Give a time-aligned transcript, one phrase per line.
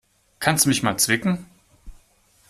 [0.39, 1.45] Kannst du mich mal zwicken?